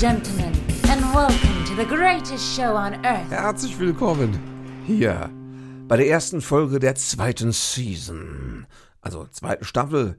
[0.00, 0.54] gentlemen,
[0.88, 3.30] and welcome to the greatest show on earth.
[3.30, 4.40] Herzlich willkommen
[4.86, 5.28] hier
[5.88, 8.66] bei der ersten Folge der zweiten Season,
[9.02, 10.16] also zweiten Staffel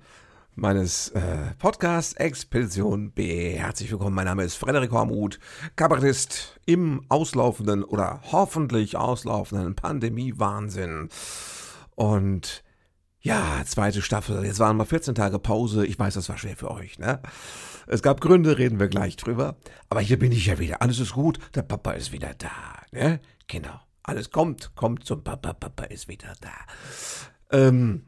[0.54, 3.54] meines äh, Podcasts Expedition B.
[3.56, 5.40] Herzlich willkommen, mein Name ist Frederik Hormuth,
[5.76, 11.10] Kabarettist im auslaufenden oder hoffentlich auslaufenden Pandemie-Wahnsinn.
[11.96, 12.64] Und
[13.22, 14.44] ja, zweite Staffel.
[14.46, 15.86] Jetzt waren mal 14 Tage Pause.
[15.86, 17.22] Ich weiß, das war schwer für euch, ne?
[17.88, 19.58] Es gab Gründe, reden wir gleich drüber.
[19.90, 20.82] Aber hier bin ich ja wieder.
[20.82, 21.38] Alles ist gut.
[21.54, 22.50] Der Papa ist wieder da,
[22.92, 23.20] ne?
[23.48, 23.80] Genau.
[24.04, 25.54] Alles kommt, kommt zum Papa.
[25.54, 26.54] Papa ist wieder da.
[27.52, 28.06] Ähm,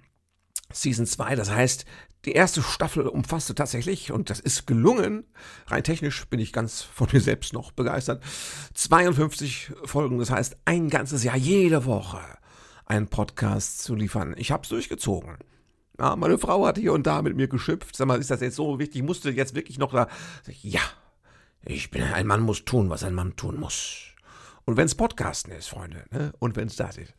[0.71, 1.85] Season 2, das heißt,
[2.25, 5.25] die erste Staffel umfasste tatsächlich, und das ist gelungen,
[5.67, 8.23] rein technisch bin ich ganz von mir selbst noch begeistert,
[8.73, 12.21] 52 Folgen, das heißt ein ganzes Jahr, jede Woche
[12.85, 14.35] einen Podcast zu liefern.
[14.37, 15.37] Ich habe es durchgezogen.
[15.99, 17.95] Ja, meine Frau hat hier und da mit mir geschimpft.
[17.95, 18.97] Sag mal, ist das jetzt so wichtig?
[18.97, 20.07] Ich musste jetzt wirklich noch da.
[20.61, 20.81] Ja,
[21.63, 24.13] ich bin ein Mann, muss tun, was ein Mann tun muss.
[24.65, 26.33] Und wenn es Podcasten ist, Freunde, ne?
[26.39, 27.13] und wenn es das ist.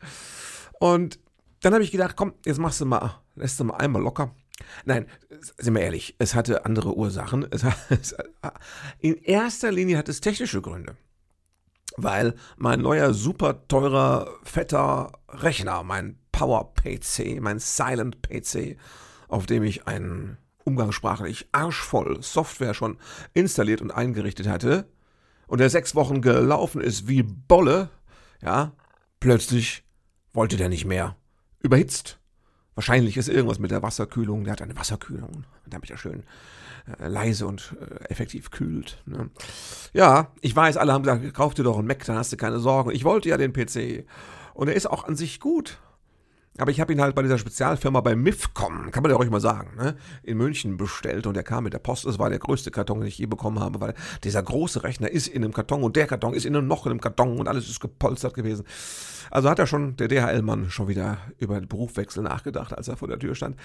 [0.80, 1.18] Und
[1.60, 4.34] dann habe ich gedacht, komm, jetzt machst du mal, lässt du mal einmal locker.
[4.84, 5.06] Nein,
[5.58, 7.46] sind wir ehrlich, es hatte andere Ursachen.
[7.50, 8.14] Es, es,
[8.98, 10.96] in erster Linie hat es technische Gründe
[11.96, 18.76] weil mein neuer super teurer, fetter Rechner, mein Power-PC, mein Silent-PC,
[19.28, 22.98] auf dem ich einen umgangssprachlich arschvoll Software schon
[23.34, 24.88] installiert und eingerichtet hatte
[25.46, 27.90] und der sechs Wochen gelaufen ist wie Bolle,
[28.42, 28.72] ja,
[29.20, 29.84] plötzlich
[30.32, 31.16] wollte der nicht mehr.
[31.60, 32.18] Überhitzt.
[32.74, 34.44] Wahrscheinlich ist irgendwas mit der Wasserkühlung.
[34.44, 36.24] Der hat eine Wasserkühlung, damit er schön
[36.98, 39.02] äh, leise und äh, effektiv kühlt.
[39.06, 39.30] Ne?
[39.92, 42.58] Ja, ich weiß, alle haben gesagt, kauf dir doch einen Mac, dann hast du keine
[42.58, 42.90] Sorgen.
[42.90, 44.06] Ich wollte ja den PC.
[44.54, 45.78] Und er ist auch an sich gut.
[46.58, 49.40] Aber ich habe ihn halt bei dieser Spezialfirma bei MIFCOM, kann man ja ruhig mal
[49.40, 52.06] sagen, ne, in München bestellt und er kam mit der Post.
[52.06, 55.26] Das war der größte Karton, den ich je bekommen habe, weil dieser große Rechner ist
[55.26, 57.68] in einem Karton und der Karton ist in einem noch in einem Karton und alles
[57.68, 58.64] ist gepolstert gewesen.
[59.32, 63.08] Also hat er schon, der DHL-Mann, schon wieder über den Berufswechsel nachgedacht, als er vor
[63.08, 63.56] der Tür stand.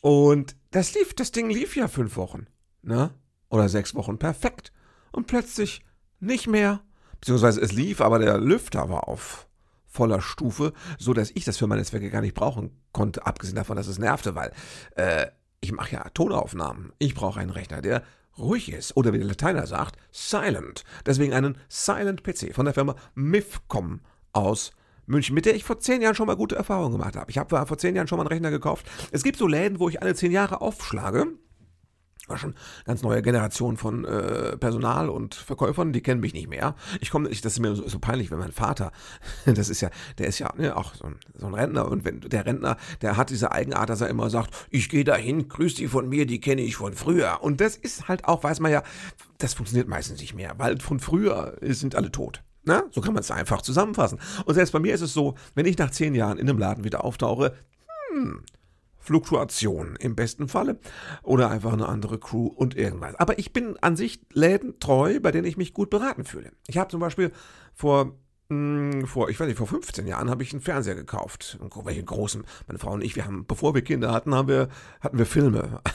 [0.00, 2.46] Und das lief, das Ding lief ja fünf Wochen,
[2.80, 3.10] ne?
[3.50, 4.72] Oder sechs Wochen, perfekt.
[5.12, 5.84] Und plötzlich
[6.18, 6.80] nicht mehr.
[7.20, 9.49] Beziehungsweise es lief, aber der Lüfter war auf
[9.90, 13.76] voller Stufe, so dass ich das für meine Zwecke gar nicht brauchen konnte, abgesehen davon,
[13.76, 14.52] dass es nervte, weil
[14.94, 15.26] äh,
[15.60, 16.92] ich mache ja Tonaufnahmen.
[16.98, 18.02] Ich brauche einen Rechner, der
[18.38, 20.84] ruhig ist oder wie der Lateiner sagt, silent.
[21.04, 24.00] Deswegen einen Silent PC von der Firma MIFCOM
[24.32, 24.72] aus
[25.06, 27.30] München, mit der ich vor zehn Jahren schon mal gute Erfahrungen gemacht habe.
[27.30, 28.86] Ich habe vor zehn Jahren schon mal einen Rechner gekauft.
[29.10, 31.26] Es gibt so Läden, wo ich alle zehn Jahre aufschlage
[32.30, 32.54] war schon
[32.84, 36.74] ganz neue Generation von äh, Personal und Verkäufern, die kennen mich nicht mehr.
[37.00, 38.92] Ich komme, das ist mir so, so, peinlich, wenn mein Vater,
[39.44, 42.20] das ist ja, der ist ja ne, auch so ein, so ein, Rentner und wenn
[42.20, 45.88] der Rentner, der hat diese Eigenart, dass er immer sagt, ich gehe dahin, grüß die
[45.88, 47.42] von mir, die kenne ich von früher.
[47.42, 48.82] Und das ist halt auch, weiß man ja,
[49.38, 52.42] das funktioniert meistens nicht mehr, weil von früher sind alle tot.
[52.62, 54.20] Na, so kann man es einfach zusammenfassen.
[54.44, 56.84] Und selbst bei mir ist es so, wenn ich nach zehn Jahren in einem Laden
[56.84, 57.54] wieder auftauche,
[58.12, 58.42] hm,
[59.00, 60.78] Fluktuation im besten Falle
[61.22, 63.16] oder einfach eine andere Crew und irgendwas.
[63.16, 66.52] Aber ich bin an sich Läden treu, bei denen ich mich gut beraten fühle.
[66.68, 67.32] Ich habe zum Beispiel
[67.74, 68.14] vor
[68.50, 71.58] hm, vor, ich weiß nicht, vor 15 Jahren habe ich einen Fernseher gekauft.
[71.84, 72.44] Welchen großen.
[72.66, 74.68] Meine Frau und ich, wir haben, bevor wir Kinder hatten, haben wir,
[75.00, 75.80] hatten wir Filme.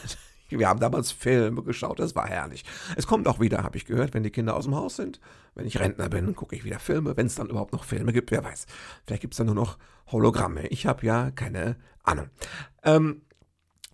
[0.50, 2.64] Wir haben damals Filme geschaut, das war herrlich.
[2.96, 5.20] Es kommt auch wieder, habe ich gehört, wenn die Kinder aus dem Haus sind.
[5.56, 7.18] Wenn ich Rentner bin, gucke ich wieder Filme.
[7.18, 8.68] Wenn es dann überhaupt noch Filme gibt, wer weiß.
[9.08, 9.80] Vielleicht gibt es dann nur noch
[10.12, 10.68] Hologramme.
[10.68, 12.30] Ich habe ja keine Ahnung.
[12.84, 13.22] Ähm,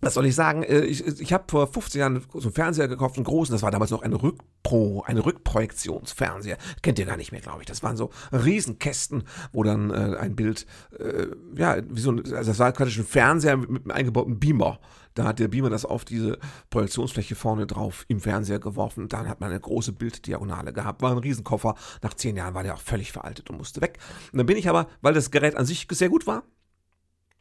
[0.02, 0.64] was soll ich sagen?
[0.64, 3.70] Äh, ich, ich habe vor 15 Jahren so einen Fernseher gekauft, einen großen, das war
[3.70, 6.58] damals noch ein Rückpro, ein Rückprojektionsfernseher.
[6.82, 7.66] Kennt ihr gar nicht mehr, glaube ich.
[7.66, 10.66] Das waren so Riesenkästen, wo dann äh, ein Bild,
[10.98, 14.40] äh, ja, wie so ein, also das war quasi ein Fernseher mit, mit einem eingebauten
[14.40, 14.80] Beamer.
[15.14, 16.38] Da hat der Beamer das auf diese
[16.70, 19.08] Projektionsfläche vorne drauf im Fernseher geworfen.
[19.08, 21.02] Dann hat man eine große Bilddiagonale gehabt.
[21.02, 21.76] War ein Riesenkoffer.
[22.02, 23.98] Nach zehn Jahren war der auch völlig veraltet und musste weg.
[24.32, 26.42] Und dann bin ich aber, weil das Gerät an sich sehr gut war,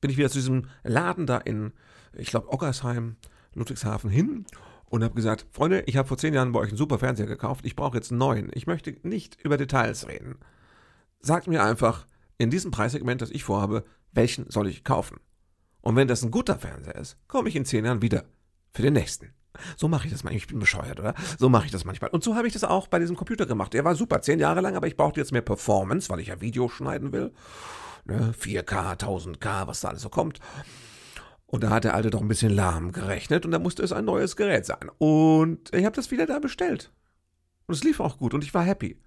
[0.02, 1.74] bin ich wieder zu diesem Laden da in,
[2.13, 3.16] ich glaube, Oggersheim,
[3.54, 4.46] Ludwigshafen hin
[4.86, 7.66] und habe gesagt, Freunde, ich habe vor zehn Jahren bei euch einen super Fernseher gekauft.
[7.66, 8.52] Ich brauche jetzt einen neuen.
[8.54, 10.36] Ich möchte nicht über Details reden.
[11.19, 12.06] Sagt mir einfach,
[12.38, 15.19] in diesem Preissegment, das ich vorhabe, welchen soll ich kaufen?
[15.81, 18.25] Und wenn das ein guter Fernseher ist, komme ich in zehn Jahren wieder
[18.74, 19.34] für den nächsten.
[19.78, 20.38] So mache ich das manchmal.
[20.38, 21.14] Ich bin bescheuert, oder?
[21.38, 22.10] So mache ich das manchmal.
[22.12, 23.74] Und so habe ich das auch bei diesem Computer gemacht.
[23.74, 26.42] Der war super, zehn Jahre lang, aber ich brauchte jetzt mehr Performance, weil ich ja
[26.42, 27.31] Video schneiden will.
[28.06, 28.34] Ne?
[28.40, 30.40] 4K, 1000K, was da alles so kommt.
[31.51, 34.06] Und da hat der Alte doch ein bisschen lahm gerechnet und da musste es ein
[34.06, 34.89] neues Gerät sein.
[35.00, 36.94] Und ich habe das wieder da bestellt.
[37.68, 38.98] Und es lief auch gut und ich war happy.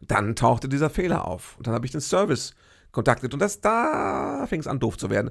[0.00, 2.54] Dann tauchte dieser Fehler auf und dann habe ich den Service
[2.90, 5.30] kontaktiert und das da fing es an doof zu werden.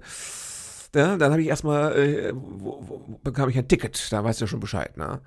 [0.95, 4.45] Ja, dann habe ich erstmal, äh, wo, wo, bekam ich ein Ticket, da weißt du
[4.45, 5.21] ja schon Bescheid, ne?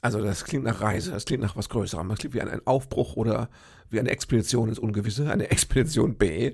[0.00, 2.08] Also das klingt nach Reise, das klingt nach was Größerem.
[2.08, 3.50] Das klingt wie ein Aufbruch oder
[3.90, 6.52] wie eine Expedition ins Ungewisse, eine Expedition B.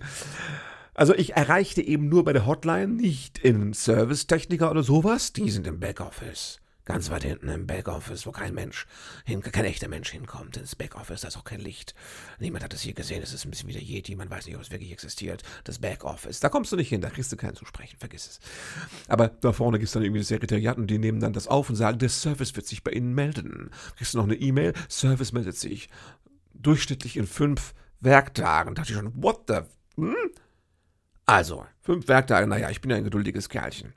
[0.96, 5.34] Also ich erreichte eben nur bei der Hotline, nicht in Servicetechniker oder sowas.
[5.34, 6.58] Die sind im Backoffice.
[6.86, 8.86] Ganz weit hinten im Backoffice, wo kein Mensch,
[9.26, 10.56] hin, kein echter Mensch hinkommt.
[10.56, 11.94] Ins Backoffice, da ist auch kein Licht.
[12.38, 13.22] Niemand hat das hier gesehen.
[13.22, 14.16] Es ist ein bisschen wie der Yeti.
[14.16, 15.42] Man weiß nicht, ob es wirklich existiert.
[15.64, 16.40] Das Backoffice.
[16.40, 17.02] Da kommst du nicht hin.
[17.02, 17.98] Da kriegst du keinen zu sprechen.
[17.98, 18.40] Vergiss es.
[19.06, 21.68] Aber da vorne gibt es dann irgendwie das Sekretariat und die nehmen dann das auf
[21.68, 23.70] und sagen, der Service wird sich bei Ihnen melden.
[23.96, 24.72] Kriegst du noch eine E-Mail?
[24.88, 25.90] Service meldet sich.
[26.54, 28.74] Durchschnittlich in fünf Werktagen.
[28.74, 29.58] Da dachte ich schon, what the?
[30.00, 30.14] Hm?
[31.26, 32.46] Also, fünf Werktage.
[32.46, 33.92] Naja, ich bin ja ein geduldiges Kerlchen.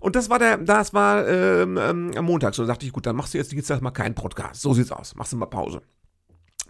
[0.00, 2.54] Und das war der, das war ähm, ähm, am Montag.
[2.54, 4.60] So dachte ich, gut, dann machst du jetzt Dienstag mal keinen Podcast.
[4.60, 5.14] So sieht's aus.
[5.14, 5.82] Machst du mal Pause.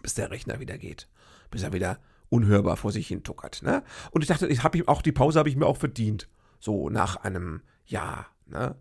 [0.02, 1.08] Bis der Rechner wieder geht.
[1.50, 1.98] Bis er wieder
[2.28, 3.62] unhörbar vor sich hin tuckert.
[3.62, 3.82] Ne?
[4.10, 6.28] Und ich dachte, ich habe auch die Pause habe ich mir auch verdient.
[6.60, 8.26] So nach einem Jahr.
[8.46, 8.76] Ne?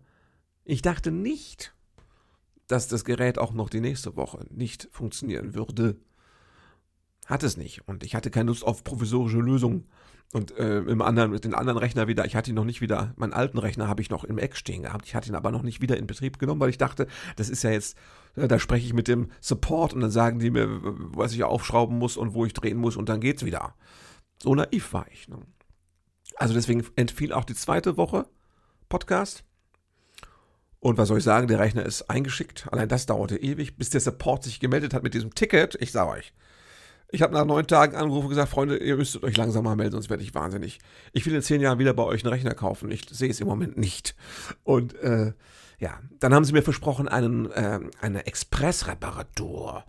[0.64, 1.74] Ich dachte nicht,
[2.66, 5.96] dass das Gerät auch noch die nächste Woche nicht funktionieren würde.
[7.26, 7.86] Hat es nicht.
[7.88, 9.88] Und ich hatte keine Lust auf provisorische Lösungen.
[10.32, 13.14] Und äh, im anderen, mit den anderen Rechner wieder, ich hatte ihn noch nicht wieder,
[13.16, 15.06] meinen alten Rechner habe ich noch im Eck stehen gehabt.
[15.06, 17.06] Ich hatte ihn aber noch nicht wieder in Betrieb genommen, weil ich dachte,
[17.36, 17.96] das ist ja jetzt,
[18.34, 21.96] äh, da spreche ich mit dem Support und dann sagen die mir, was ich aufschrauben
[21.98, 23.74] muss und wo ich drehen muss und dann geht's wieder.
[24.42, 25.28] So naiv war ich.
[25.28, 25.38] Ne?
[26.36, 28.26] Also deswegen entfiel auch die zweite Woche
[28.88, 29.44] Podcast.
[30.80, 32.68] Und was soll ich sagen, der Rechner ist eingeschickt.
[32.70, 35.76] Allein das dauerte ewig, bis der Support sich gemeldet hat mit diesem Ticket.
[35.80, 36.32] Ich sage euch,
[37.10, 39.92] ich habe nach neun Tagen angerufen und gesagt, Freunde, ihr müsstet euch langsam mal melden,
[39.92, 40.78] sonst werde ich wahnsinnig.
[41.12, 42.90] Ich will in zehn Jahren wieder bei euch einen Rechner kaufen.
[42.90, 44.16] Ich sehe es im Moment nicht.
[44.64, 45.32] Und äh,
[45.78, 49.84] ja, dann haben sie mir versprochen, einen, äh, eine Expressreparatur.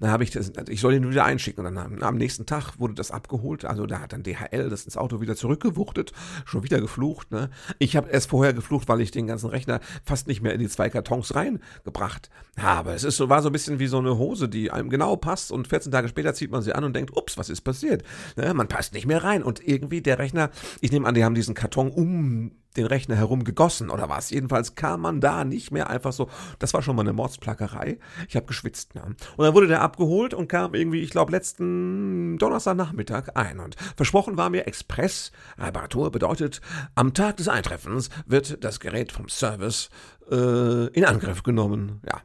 [0.00, 1.64] Dann habe ich das, ich soll ihn wieder einschicken.
[1.66, 3.66] Und dann am nächsten Tag wurde das abgeholt.
[3.66, 6.12] Also da hat dann DHL das ins Auto wieder zurückgewuchtet,
[6.46, 7.30] schon wieder geflucht.
[7.30, 7.50] Ne?
[7.78, 10.68] Ich habe erst vorher geflucht, weil ich den ganzen Rechner fast nicht mehr in die
[10.68, 12.92] zwei Kartons reingebracht habe.
[12.92, 15.52] Es ist so, war so ein bisschen wie so eine Hose, die einem genau passt
[15.52, 18.02] und 14 Tage später zieht man sie an und denkt, ups, was ist passiert?
[18.36, 18.52] Ne?
[18.54, 19.42] Man passt nicht mehr rein.
[19.42, 20.50] Und irgendwie der Rechner,
[20.80, 24.30] ich nehme an, die haben diesen Karton um den Rechner herum gegossen oder was.
[24.30, 26.28] Jedenfalls kam man da nicht mehr einfach so.
[26.58, 27.98] Das war schon mal eine Mordsplackerei.
[28.28, 28.94] Ich habe geschwitzt.
[28.94, 29.02] Ja.
[29.02, 33.58] Und dann wurde der abgeholt und kam irgendwie, ich glaube, letzten Donnerstagnachmittag ein.
[33.58, 35.32] Und versprochen war mir Express.
[35.58, 36.60] Reparatur bedeutet,
[36.94, 39.90] am Tag des Eintreffens wird das Gerät vom Service
[40.30, 42.00] äh, in Angriff genommen.
[42.06, 42.22] Ja.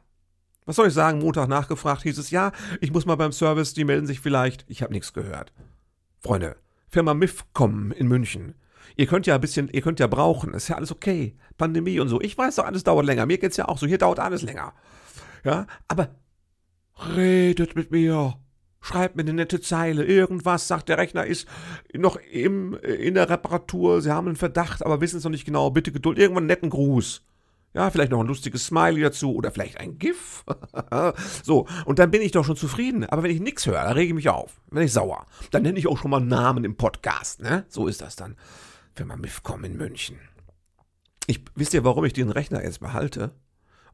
[0.64, 1.20] Was soll ich sagen?
[1.20, 2.50] Montag nachgefragt hieß es, ja,
[2.80, 4.64] ich muss mal beim Service, die melden sich vielleicht.
[4.68, 5.52] Ich habe nichts gehört.
[6.18, 6.56] Freunde,
[6.88, 8.54] Firma MIFCOM in München
[8.96, 11.36] Ihr könnt ja ein bisschen, ihr könnt ja brauchen, ist ja alles okay.
[11.58, 12.20] Pandemie und so.
[12.20, 13.26] Ich weiß doch, alles dauert länger.
[13.26, 13.86] Mir geht's ja auch so.
[13.86, 14.72] Hier dauert alles länger.
[15.44, 16.08] Ja, aber
[17.14, 18.34] redet mit mir.
[18.80, 20.04] Schreibt mir eine nette Zeile.
[20.04, 21.46] Irgendwas, sagt der Rechner, ist
[21.92, 24.00] noch im, in der Reparatur.
[24.00, 25.70] Sie haben einen Verdacht, aber wissen es noch nicht genau.
[25.70, 26.18] Bitte Geduld.
[26.18, 27.22] Irgendwann einen netten Gruß.
[27.74, 30.44] Ja, vielleicht noch ein lustiges Smiley dazu oder vielleicht ein GIF.
[31.42, 33.04] so, und dann bin ich doch schon zufrieden.
[33.04, 34.62] Aber wenn ich nichts höre, dann rege ich mich auf.
[34.70, 35.26] Wenn ich sauer.
[35.50, 37.66] Dann nenne ich auch schon mal Namen im Podcast, ne?
[37.68, 38.36] So ist das dann.
[38.96, 40.18] Firma MIFCOM in München.
[41.26, 43.34] Ich, wisst ihr, warum ich den Rechner jetzt behalte?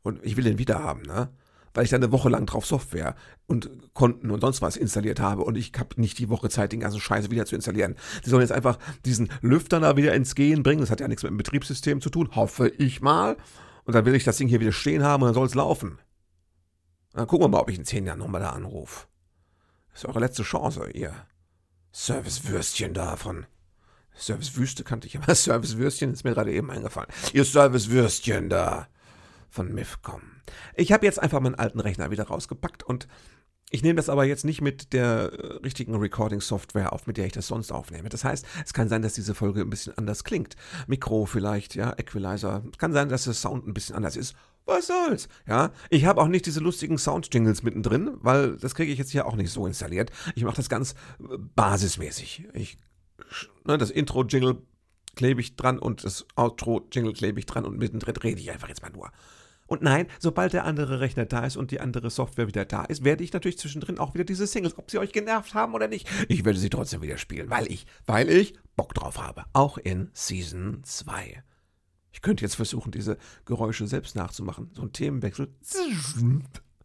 [0.03, 1.31] Und ich will den wieder haben, ne?
[1.75, 3.17] Weil ich da eine Woche lang drauf Software
[3.47, 6.81] und Konten und sonst was installiert habe und ich habe nicht die Woche Zeit, den
[6.81, 7.97] ganzen Scheiß wieder zu installieren.
[8.25, 10.82] Die sollen jetzt einfach diesen Lüfter da wieder ins Gehen bringen.
[10.82, 13.39] Das hat ja nichts mit dem Betriebssystem zu tun, hoffe ich mal.
[13.85, 15.99] Und dann will ich das Ding hier wieder stehen haben und dann soll es laufen.
[17.15, 19.06] Dann gucken wir mal, ob ich in zehn Jahren nochmal da anrufe.
[19.93, 21.15] Das ist eure letzte Chance, ihr
[21.93, 23.47] Servicewürstchen davon.
[24.15, 27.09] Servicewüste kannte ich, aber Servicewürstchen ist mir gerade eben eingefallen.
[27.33, 28.89] Ihr Servicewürstchen da
[29.49, 30.23] von MIFCOM.
[30.75, 33.07] Ich habe jetzt einfach meinen alten Rechner wieder rausgepackt und
[33.75, 37.33] ich nehme das aber jetzt nicht mit der äh, richtigen Recording-Software auf, mit der ich
[37.33, 38.11] das sonst aufnehme.
[38.11, 40.57] Das heißt, es kann sein, dass diese Folge ein bisschen anders klingt.
[40.87, 42.63] Mikro vielleicht, ja, Equalizer.
[42.71, 44.35] Es kann sein, dass der Sound ein bisschen anders ist.
[44.67, 45.29] Was soll's?
[45.49, 49.27] Ja, ich habe auch nicht diese lustigen Sound-Jingles mittendrin, weil das kriege ich jetzt hier
[49.27, 50.13] auch nicht so installiert.
[50.35, 52.49] Ich mache das ganz äh, basismäßig.
[52.53, 52.77] Ich
[53.64, 54.62] ne, das Intro-Jingle
[55.14, 58.82] klebe ich dran und das Outro-Jingle klebe ich dran und mittendrin rede ich einfach jetzt
[58.82, 59.10] mal nur.
[59.67, 63.05] Und nein, sobald der andere Rechner da ist und die andere Software wieder da ist,
[63.05, 66.06] werde ich natürlich zwischendrin auch wieder diese Singles, ob sie euch genervt haben oder nicht,
[66.29, 69.44] ich werde sie trotzdem wieder spielen, weil ich, weil ich Bock drauf habe.
[69.55, 71.43] Auch in Season 2.
[72.12, 74.70] Ich könnte jetzt versuchen, diese Geräusche selbst nachzumachen.
[74.74, 75.48] So ein Themenwechsel.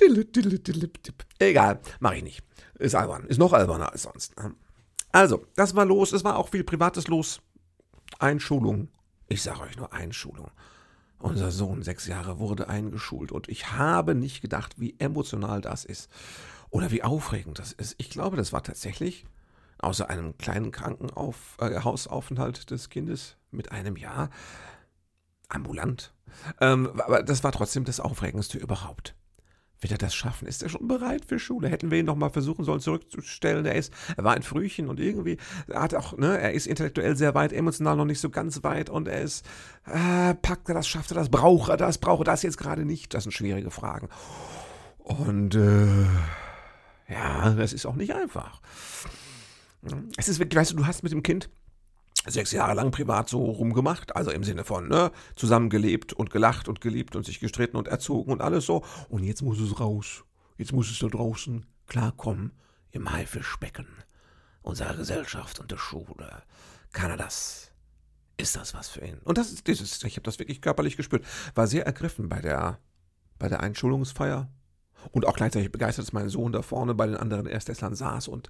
[1.39, 2.43] Egal, mache ich nicht.
[2.79, 3.25] Ist albern.
[3.25, 4.37] Ist noch alberner als sonst.
[4.37, 4.53] Ne?
[5.11, 6.13] Also, das war los.
[6.13, 7.41] Es war auch viel Privates los.
[8.19, 8.89] Einschulung.
[9.27, 10.51] Ich sage euch nur Einschulung.
[11.19, 16.09] Unser Sohn, sechs Jahre, wurde eingeschult und ich habe nicht gedacht, wie emotional das ist
[16.71, 17.93] oder wie aufregend das ist.
[17.99, 19.27] Ich glaube, das war tatsächlich,
[19.77, 24.31] außer einem kleinen Krankenhausaufenthalt äh, des Kindes mit einem Jahr,
[25.47, 26.11] ambulant.
[26.59, 29.13] Ähm, aber das war trotzdem das Aufregendste überhaupt.
[29.81, 30.47] Wird er das schaffen?
[30.47, 31.67] Ist er schon bereit für Schule?
[31.67, 33.65] Hätten wir ihn noch mal versuchen sollen zurückzustellen.
[33.65, 37.15] Er ist, er war ein Frühchen und irgendwie er hat auch, ne, er ist intellektuell
[37.15, 39.43] sehr weit, emotional noch nicht so ganz weit und er ist,
[39.85, 42.85] äh, packt er das, schafft er das, braucht er das, braucht er das jetzt gerade
[42.85, 43.13] nicht?
[43.15, 44.07] Das sind schwierige Fragen.
[44.99, 46.03] Und äh,
[47.11, 48.61] ja, das ist auch nicht einfach.
[50.15, 51.49] Es ist wirklich, weißt du, du hast mit dem Kind
[52.27, 56.81] sechs Jahre lang privat so rumgemacht, also im Sinne von, ne, zusammengelebt und gelacht und
[56.81, 58.83] geliebt und sich gestritten und erzogen und alles so.
[59.09, 60.23] Und jetzt muss es raus.
[60.57, 62.51] Jetzt muss es da draußen klarkommen,
[62.91, 63.87] im Haifischbecken
[64.61, 66.43] unserer Gesellschaft und der Schule.
[66.91, 67.71] Kann er das?
[68.37, 69.17] Ist das was für ihn?
[69.23, 71.25] Und das ist dieses, ich habe das wirklich körperlich gespürt.
[71.55, 72.79] War sehr ergriffen bei der,
[73.39, 74.49] bei der Einschulungsfeier.
[75.11, 78.49] Und auch gleichzeitig begeistert, dass mein Sohn da vorne bei den anderen Erstklässlern saß und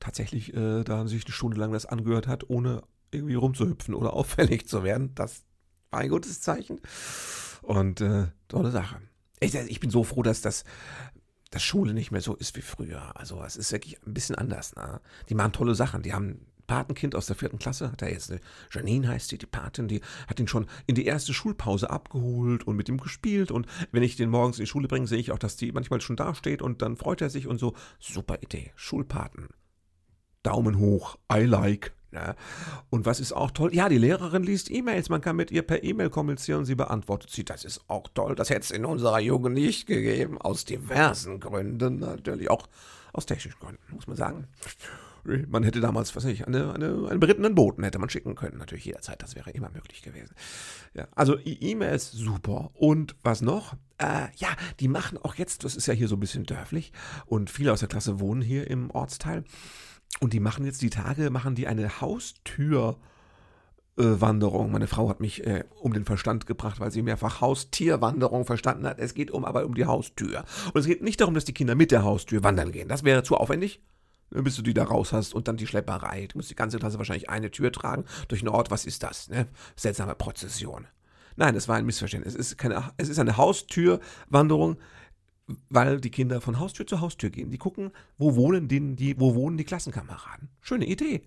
[0.00, 2.82] tatsächlich äh, da sich eine Stunde lang das angehört hat, ohne
[3.14, 5.14] irgendwie rumzuhüpfen oder auffällig zu werden.
[5.14, 5.44] Das
[5.90, 6.80] war ein gutes Zeichen.
[7.62, 9.00] Und äh, tolle Sache.
[9.40, 10.64] Ich, ich, bin so froh, dass das
[11.50, 13.16] dass Schule nicht mehr so ist wie früher.
[13.16, 14.74] Also es ist wirklich ein bisschen anders.
[14.74, 15.00] Ne?
[15.28, 16.02] Die machen tolle Sachen.
[16.02, 18.40] Die haben ein Patenkind aus der vierten Klasse, hat er jetzt eine
[18.72, 22.76] Janine heißt sie, die Patin, die hat ihn schon in die erste Schulpause abgeholt und
[22.76, 23.50] mit ihm gespielt.
[23.50, 26.00] Und wenn ich den morgens in die Schule bringe, sehe ich auch, dass die manchmal
[26.00, 27.74] schon dasteht und dann freut er sich und so.
[27.98, 28.72] Super Idee.
[28.76, 29.48] Schulpaten.
[30.42, 31.18] Daumen hoch.
[31.32, 31.94] I like.
[32.14, 32.36] Ne?
[32.90, 33.74] Und was ist auch toll?
[33.74, 35.08] Ja, die Lehrerin liest E-Mails.
[35.08, 37.44] Man kann mit ihr per E-Mail kommunizieren sie beantwortet sie.
[37.44, 38.34] Das ist auch toll.
[38.36, 40.40] Das hätte es in unserer Jugend nicht gegeben.
[40.40, 41.98] Aus diversen Gründen.
[41.98, 42.68] Natürlich auch
[43.12, 44.46] aus technischen Gründen, muss man sagen.
[45.24, 48.58] Man hätte damals, weiß ich, eine, eine, einen berittenen Boten hätte man schicken können.
[48.58, 49.22] Natürlich jederzeit.
[49.22, 50.34] Das wäre immer möglich gewesen.
[50.92, 52.70] Ja, also E-Mails super.
[52.74, 53.74] Und was noch?
[53.96, 54.48] Äh, ja,
[54.80, 56.92] die machen auch jetzt, das ist ja hier so ein bisschen dörflich
[57.26, 59.44] und viele aus der Klasse wohnen hier im Ortsteil.
[60.20, 62.96] Und die machen jetzt die Tage, machen die eine Haustür.
[63.96, 64.72] Wanderung.
[64.72, 68.98] Meine Frau hat mich äh, um den Verstand gebracht, weil sie mehrfach Haustierwanderung verstanden hat.
[68.98, 70.44] Es geht um aber um die Haustür.
[70.72, 72.88] Und es geht nicht darum, dass die Kinder mit der Haustür wandern gehen.
[72.88, 73.80] Das wäre zu aufwendig.
[74.30, 76.26] Bis du die da raus hast und dann die Schlepperei.
[76.26, 78.72] Du musst die ganze Klasse wahrscheinlich eine Tür tragen durch einen Ort.
[78.72, 79.28] Was ist das?
[79.28, 79.46] Ne?
[79.76, 80.88] Seltsame Prozession.
[81.36, 82.34] Nein, es war ein Missverständnis.
[82.34, 84.78] Es ist, keine, es ist eine Haustürwanderung
[85.68, 87.50] weil die Kinder von Haustür zu Haustür gehen.
[87.50, 90.48] Die gucken, wo wohnen die, die, wo wohnen die Klassenkameraden.
[90.60, 91.22] Schöne Idee.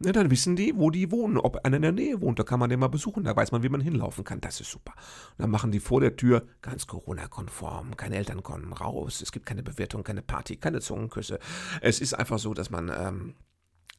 [0.00, 2.38] Ja, dann wissen die, wo die wohnen, ob einer in der Nähe wohnt.
[2.38, 4.40] Da kann man den mal besuchen, da weiß man, wie man hinlaufen kann.
[4.40, 4.92] Das ist super.
[4.92, 7.96] Und dann machen die vor der Tür ganz Corona-konform.
[7.96, 9.20] Keine Eltern kommen raus.
[9.20, 11.40] Es gibt keine Bewertung, keine Party, keine Zungenküsse.
[11.80, 13.34] Es ist einfach so, dass man, ähm,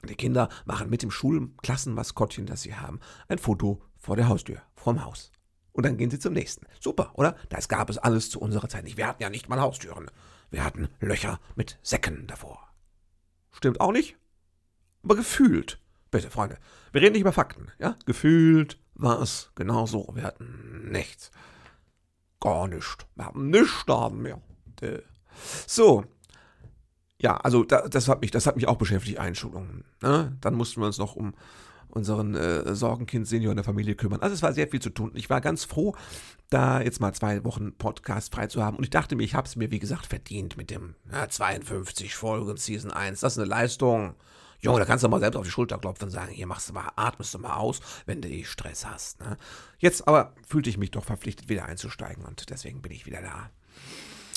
[0.08, 5.04] die Kinder machen mit dem Schulklassenmaskottchen, das sie haben, ein Foto vor der Haustür, vorm
[5.04, 5.34] Haus
[5.80, 6.66] und dann gehen sie zum nächsten.
[6.82, 7.38] Super, oder?
[7.48, 8.98] Das gab es alles zu unserer Zeit nicht.
[8.98, 10.12] Wir hatten ja nicht mal Haustüren.
[10.52, 12.68] Wir hatten Löcher mit Säcken davor.
[13.54, 14.18] Stimmt auch nicht?
[15.04, 15.80] Aber gefühlt.
[16.12, 16.58] Bitte, Freunde,
[16.92, 17.96] wir reden nicht über Fakten, ja?
[18.06, 20.10] Gefühlt war es genau so.
[20.16, 21.32] Wir hatten nichts.
[22.42, 22.98] Gar nichts.
[23.16, 24.42] Wir haben nichts da haben wir.
[25.66, 26.04] So.
[27.22, 29.86] Ja, also das, hat mich, das hat mich auch beschäftigt, Einschulungen.
[30.02, 30.38] Ne?
[30.42, 31.36] Dann mussten wir uns noch um
[31.90, 34.22] unseren äh, Sorgenkind-Senior in der Familie kümmern.
[34.22, 35.12] Also es war sehr viel zu tun.
[35.16, 35.96] Ich war ganz froh,
[36.50, 38.78] da jetzt mal zwei Wochen Podcast frei zu haben.
[38.78, 42.16] Und ich dachte mir, ich habe es mir, wie gesagt, verdient mit dem ja, 52
[42.16, 43.20] Folgen Season 1.
[43.20, 44.16] Das ist eine Leistung.
[44.62, 46.74] Junge, da kannst du mal selbst auf die Schulter klopfen und sagen, hier machst du
[46.74, 49.22] mal, atmest du mal aus, wenn du eh Stress hast.
[49.22, 49.38] Ne?
[49.78, 53.50] Jetzt aber fühlte ich mich doch verpflichtet, wieder einzusteigen und deswegen bin ich wieder da.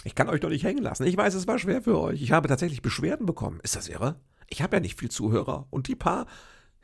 [0.05, 1.07] Ich kann euch doch nicht hängen lassen.
[1.07, 2.23] Ich weiß, es war schwer für euch.
[2.23, 3.61] Ich habe tatsächlich Beschwerden bekommen.
[3.63, 4.17] Ist das irre?
[4.49, 5.67] Ich habe ja nicht viel Zuhörer.
[5.71, 6.27] Und die paar,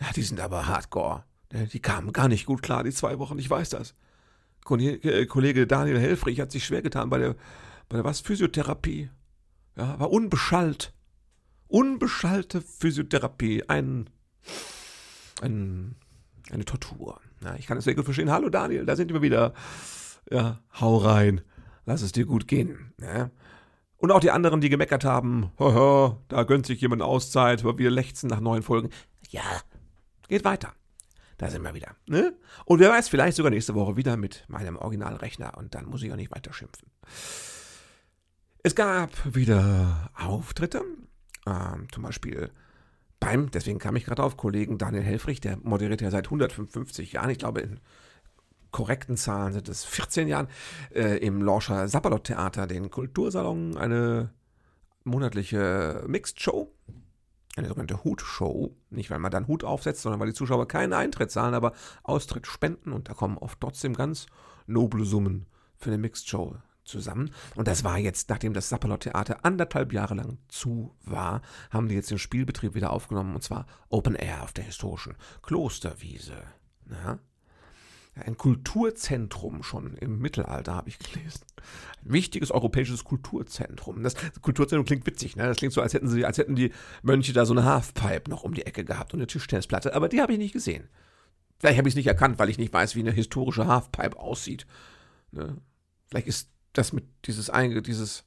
[0.00, 1.24] ja, die sind aber hardcore.
[1.52, 3.94] Die kamen gar nicht gut klar, die zwei Wochen, ich weiß das.
[4.70, 7.36] Äh, Kollege Daniel Helfrich hat sich schwer getan bei der,
[7.88, 8.20] bei der was?
[8.20, 9.10] Physiotherapie.
[9.76, 10.92] Ja, war unbeschallt.
[11.68, 13.64] Unbeschallte Physiotherapie.
[13.68, 14.10] Ein,
[15.40, 15.96] ein,
[16.50, 17.20] eine Tortur.
[17.42, 18.30] Ja, ich kann es sehr gut verstehen.
[18.30, 19.54] Hallo Daniel, da sind wir wieder.
[20.30, 21.40] Ja, hau rein.
[21.86, 22.92] Lass es dir gut gehen.
[23.00, 23.30] Ja.
[23.96, 28.28] Und auch die anderen, die gemeckert haben, da gönnt sich jemand Auszeit, weil wir lechzen
[28.28, 28.90] nach neuen Folgen.
[29.30, 29.42] Ja,
[30.28, 30.74] Geht weiter.
[31.38, 31.94] Da sind wir wieder.
[32.06, 32.34] Ne?
[32.64, 36.12] Und wer weiß, vielleicht sogar nächste Woche wieder mit meinem Originalrechner und dann muss ich
[36.12, 36.90] auch nicht weiter schimpfen.
[38.62, 40.82] Es gab wieder Auftritte,
[41.46, 42.50] ähm, zum Beispiel
[43.20, 47.30] beim, deswegen kam ich gerade auf, Kollegen Daniel Helfrich, der moderiert ja seit 155 Jahren,
[47.30, 47.80] ich glaube in
[48.70, 50.48] korrekten Zahlen sind es 14 Jahren,
[50.92, 54.32] äh, im Lorscher Sapperlot Theater, den Kultursalon, eine
[55.04, 56.72] monatliche Mixed Show
[57.58, 58.74] eine sogenannte Hutshow.
[58.90, 61.72] Nicht, weil man dann Hut aufsetzt, sondern weil die Zuschauer keinen Eintritt zahlen, aber
[62.02, 64.26] Austritt spenden und da kommen oft trotzdem ganz
[64.66, 65.46] noble Summen
[65.76, 67.30] für eine Mixed Show zusammen.
[67.54, 71.94] Und das war jetzt, nachdem das Sapperlot Theater anderthalb Jahre lang zu war, haben die
[71.94, 76.42] jetzt den Spielbetrieb wieder aufgenommen und zwar Open Air auf der historischen Klosterwiese.
[76.90, 77.18] Ja?
[78.24, 81.40] Ein Kulturzentrum schon im Mittelalter, habe ich gelesen.
[82.04, 84.02] Ein wichtiges europäisches Kulturzentrum.
[84.02, 85.44] Das Kulturzentrum klingt witzig, ne?
[85.44, 86.72] Das klingt so, als hätten sie, als hätten die
[87.02, 89.94] Mönche da so eine Halfpipe noch um die Ecke gehabt und eine Tischtennisplatte.
[89.94, 90.88] Aber die habe ich nicht gesehen.
[91.58, 94.66] Vielleicht habe ich es nicht erkannt, weil ich nicht weiß, wie eine historische Halfpipe aussieht.
[95.32, 95.58] Ne?
[96.08, 98.24] Vielleicht ist das mit dieses einge, dieses,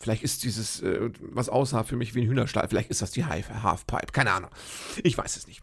[0.00, 3.26] vielleicht ist dieses, äh, was aussah für mich wie ein Hühnerstall, vielleicht ist das die
[3.26, 4.12] Halfpipe.
[4.12, 4.50] Keine Ahnung.
[5.02, 5.62] Ich weiß es nicht.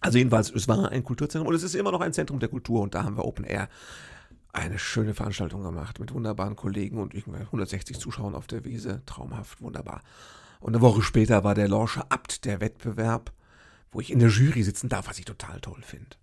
[0.00, 2.80] Also jedenfalls, es war ein Kulturzentrum und es ist immer noch ein Zentrum der Kultur
[2.80, 3.68] und da haben wir Open Air
[4.52, 9.02] eine schöne Veranstaltung gemacht mit wunderbaren Kollegen und 160 Zuschauern auf der Wiese.
[9.06, 10.02] Traumhaft, wunderbar.
[10.58, 13.32] Und eine Woche später war der Lorscher Abt der Wettbewerb,
[13.92, 16.16] wo ich in der Jury sitzen darf, was ich total toll finde.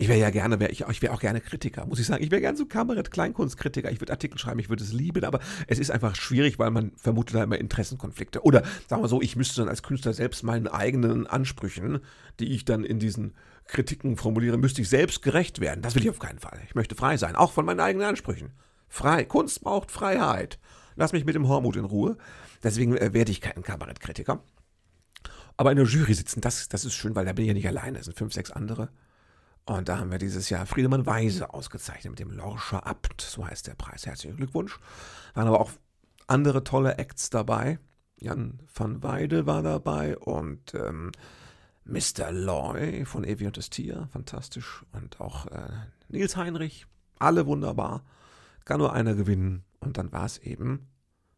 [0.00, 2.24] Ich wäre ja gerne, wär ich, ich wäre auch gerne Kritiker, muss ich sagen.
[2.24, 3.90] Ich wäre gerne so Kabarett, Kleinkunstkritiker.
[3.90, 6.92] Ich würde Artikel schreiben, ich würde es lieben, aber es ist einfach schwierig, weil man
[6.96, 8.42] vermutet da immer Interessenkonflikte.
[8.42, 12.00] Oder sagen wir so, ich müsste dann als Künstler selbst meinen eigenen Ansprüchen,
[12.38, 13.34] die ich dann in diesen
[13.66, 15.82] Kritiken formuliere, müsste ich selbst gerecht werden.
[15.82, 16.58] Das will ich auf keinen Fall.
[16.66, 18.52] Ich möchte frei sein, auch von meinen eigenen Ansprüchen.
[18.88, 19.26] Frei.
[19.26, 20.58] Kunst braucht Freiheit.
[20.96, 22.16] Lass mich mit dem Hormut in Ruhe.
[22.62, 24.42] Deswegen äh, werde ich kein Kabarettkritiker.
[25.58, 27.68] Aber in der Jury sitzen, das, das ist schön, weil da bin ich ja nicht
[27.68, 27.98] alleine.
[27.98, 28.88] Es sind fünf, sechs andere.
[29.66, 33.66] Und da haben wir dieses Jahr Friedemann Weise ausgezeichnet mit dem Lorscher Abt, so heißt
[33.66, 34.06] der Preis.
[34.06, 34.78] Herzlichen Glückwunsch.
[35.34, 35.70] Waren aber auch
[36.26, 37.78] andere tolle Acts dabei.
[38.16, 41.12] Jan van Weide war dabei und ähm,
[41.84, 42.30] Mr.
[42.30, 44.84] Loy von Evi und das Tier, fantastisch.
[44.92, 45.70] Und auch äh,
[46.08, 46.86] Nils Heinrich,
[47.18, 48.04] alle wunderbar.
[48.64, 49.64] Kann nur einer gewinnen.
[49.80, 50.88] Und dann war es eben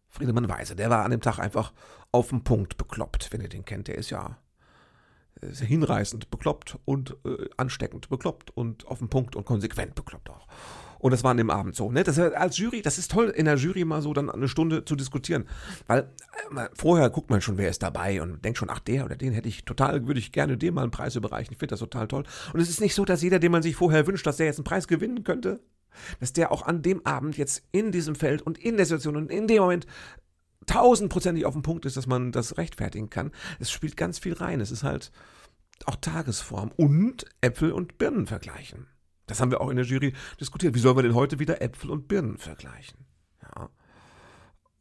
[0.09, 0.77] Friedemann Weise.
[0.77, 1.73] Der war an dem Tag einfach
[2.11, 3.89] auf den Punkt bekloppt, wenn ihr den kennt.
[3.89, 4.37] Der ist ja
[5.51, 10.47] hinreißend bekloppt und äh, ansteckend bekloppt und auf den Punkt und konsequent bekloppt auch.
[11.03, 11.91] Und das war an dem Abend so.
[11.91, 12.05] Ne?
[12.05, 14.95] Das als Jury, das ist toll, in der Jury mal so dann eine Stunde zu
[14.95, 15.47] diskutieren.
[15.89, 16.09] Weil
[16.57, 19.33] äh, vorher guckt man schon, wer ist dabei und denkt schon, ach, der oder den
[19.33, 21.53] hätte ich total, würde ich gerne dem mal einen Preis überreichen.
[21.53, 22.23] Ich finde das total toll.
[22.53, 24.59] Und es ist nicht so, dass jeder, den man sich vorher wünscht, dass der jetzt
[24.59, 25.59] einen Preis gewinnen könnte,
[26.21, 29.31] dass der auch an dem Abend jetzt in diesem Feld und in der Situation und
[29.31, 29.87] in dem Moment
[30.67, 33.33] tausendprozentig auf dem Punkt ist, dass man das rechtfertigen kann.
[33.59, 34.61] Es spielt ganz viel rein.
[34.61, 35.13] Es ist halt
[35.87, 38.87] auch Tagesform und Äpfel und Birnen vergleichen.
[39.27, 40.75] Das haben wir auch in der Jury diskutiert.
[40.75, 43.07] Wie sollen wir denn heute wieder Äpfel und Birnen vergleichen?
[43.43, 43.71] Ja.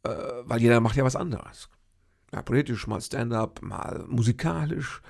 [0.04, 1.70] Äh, weil jeder macht ja was anderes.
[2.34, 5.02] Ja, politisch, mal Stand-up, mal musikalisch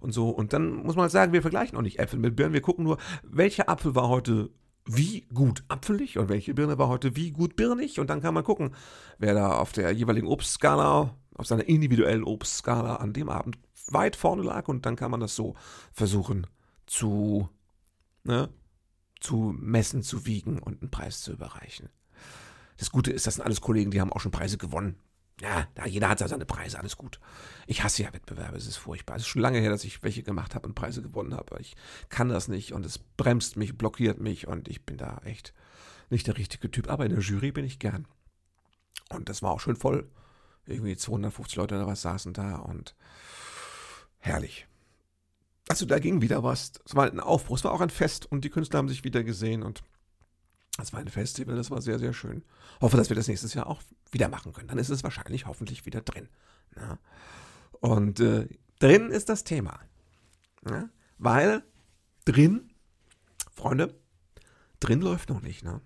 [0.00, 0.30] und so.
[0.30, 2.54] Und dann muss man halt sagen, wir vergleichen auch nicht Äpfel mit Birnen.
[2.54, 4.50] Wir gucken nur, welcher Apfel war heute
[4.86, 8.00] wie gut apfelig und welche Birne war heute wie gut birnig.
[8.00, 8.74] Und dann kann man gucken,
[9.18, 14.42] wer da auf der jeweiligen Obstskala, auf seiner individuellen Obstskala an dem Abend weit vorne
[14.42, 14.68] lag.
[14.68, 15.54] Und dann kann man das so
[15.92, 16.46] versuchen
[16.86, 17.48] zu,
[18.24, 18.48] ne,
[19.20, 21.88] zu messen, zu wiegen und einen Preis zu überreichen.
[22.78, 24.96] Das Gute ist, das sind alles Kollegen, die haben auch schon Preise gewonnen.
[25.40, 27.18] Ja, jeder hat seine Preise, alles gut.
[27.66, 29.16] Ich hasse ja Wettbewerbe, es ist furchtbar.
[29.16, 31.58] Es ist schon lange her, dass ich welche gemacht habe und Preise gewonnen habe.
[31.60, 31.76] Ich
[32.10, 35.54] kann das nicht und es bremst mich, blockiert mich und ich bin da echt
[36.10, 36.90] nicht der richtige Typ.
[36.90, 38.06] Aber in der Jury bin ich gern.
[39.08, 40.10] Und das war auch schön voll.
[40.66, 42.94] Irgendwie 250 Leute oder was saßen da und
[44.18, 44.66] herrlich.
[45.68, 46.72] Also da ging wieder was.
[46.84, 49.24] Es war ein Aufbruch, es war auch ein Fest und die Künstler haben sich wieder
[49.24, 49.82] gesehen und
[50.80, 52.42] das war ein Festival, das war sehr, sehr schön.
[52.80, 54.68] Hoffe, dass wir das nächstes Jahr auch wieder machen können.
[54.68, 56.28] Dann ist es wahrscheinlich hoffentlich wieder drin.
[56.76, 56.88] Ja.
[56.88, 56.98] Ne?
[57.80, 59.80] Und äh, drin ist das Thema.
[60.64, 60.72] Ja.
[60.72, 60.90] Ne?
[61.18, 61.62] Weil
[62.24, 62.70] drin,
[63.54, 63.94] Freunde,
[64.80, 65.64] drin läuft noch nicht.
[65.64, 65.80] Ne?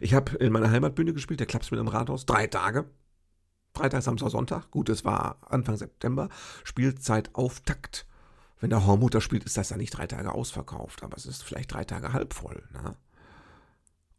[0.00, 2.88] Ich habe in meiner Heimatbühne gespielt, der Klappspiel im Rathaus, drei Tage.
[3.74, 4.70] Freitag, Samstag, Sonntag.
[4.70, 6.28] Gut, es war Anfang September.
[6.64, 8.06] Spielzeit Auftakt.
[8.58, 11.74] Wenn der Hormutter spielt, ist das dann nicht drei Tage ausverkauft, aber es ist vielleicht
[11.74, 12.62] drei Tage halb voll.
[12.72, 12.96] Ne?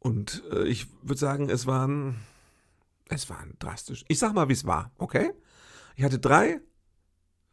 [0.08, 2.16] Und äh, ich würde sagen, es waren,
[3.10, 4.06] es waren drastisch.
[4.08, 5.34] Ich sag mal, wie es war, okay?
[5.98, 6.62] Ich hatte drei